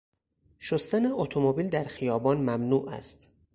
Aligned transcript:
شستن 0.59 1.05
اتومبیل 1.05 1.69
در 1.69 1.83
خیابان 1.83 2.37
ممنوع 2.37 2.89
است. 2.89 3.31